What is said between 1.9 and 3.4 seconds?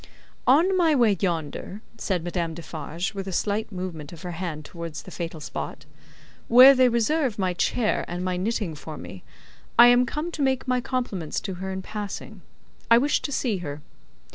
said Madame Defarge, with a